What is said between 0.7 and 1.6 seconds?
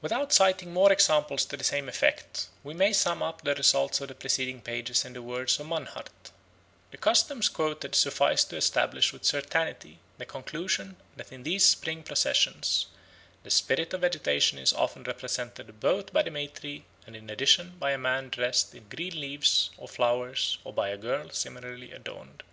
more examples to